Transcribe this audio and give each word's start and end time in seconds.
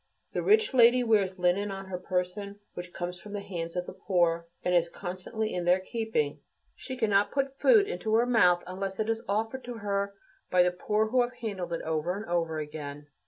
The 0.33 0.41
rich 0.41 0.73
lady 0.73 1.03
wears 1.03 1.37
linen 1.37 1.69
on 1.69 1.85
her 1.85 1.99
person 1.99 2.59
which 2.73 2.91
comes 2.91 3.21
from 3.21 3.33
the 3.33 3.39
hands 3.41 3.75
of 3.75 3.85
the 3.85 3.93
poor, 3.93 4.47
and 4.63 4.73
is 4.73 4.89
constantly 4.89 5.53
in 5.53 5.63
their 5.63 5.79
keeping; 5.79 6.39
she 6.73 6.97
cannot 6.97 7.29
put 7.29 7.59
food 7.59 7.87
into 7.87 8.15
her 8.15 8.25
mouth 8.25 8.63
unless 8.65 8.99
it 8.99 9.11
is 9.11 9.21
offered 9.29 9.63
to 9.65 9.75
her 9.75 10.15
by 10.49 10.63
the 10.63 10.71
poor 10.71 11.09
who 11.09 11.21
have 11.21 11.33
handled 11.33 11.71
it 11.71 11.83
over 11.83 12.17
and 12.17 12.25
over 12.25 12.57
again. 12.57 13.09